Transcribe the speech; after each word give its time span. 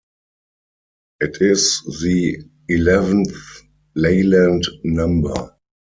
It 1.19 1.37
is 1.41 1.83
the 2.01 2.43
eleventh 2.67 3.35
Leyland 3.93 4.63
number. 4.83 5.55